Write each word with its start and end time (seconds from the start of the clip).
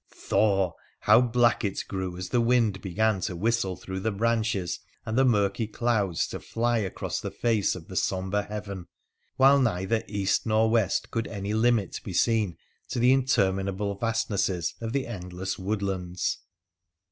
Thor! 0.09 0.73
how 1.01 1.21
black 1.21 1.63
it 1.63 1.83
grew 1.87 2.17
as 2.17 2.29
the 2.29 2.41
wind 2.41 2.81
began 2.81 3.21
to 3.21 3.35
whistle 3.35 3.75
through 3.75 3.99
the 3.99 4.11
branches 4.11 4.79
and 5.05 5.15
the 5.15 5.23
murky 5.23 5.67
clouds 5.67 6.25
to 6.29 6.39
fly 6.39 6.79
across 6.79 7.21
the 7.21 7.29
face 7.29 7.75
of 7.75 7.87
the 7.87 7.95
sombre 7.95 8.41
heaven, 8.41 8.87
while 9.37 9.59
neither 9.61 10.01
east 10.07 10.47
nor 10.47 10.71
west 10.71 11.11
could 11.11 11.27
any 11.27 11.53
limit 11.53 12.01
be 12.03 12.13
seen 12.13 12.57
to 12.89 12.97
the 12.97 13.13
interminable 13.13 13.93
vastnesses 13.93 14.73
of 14.81 14.91
the 14.91 15.05
endless 15.05 15.59
woodlands 15.59 16.39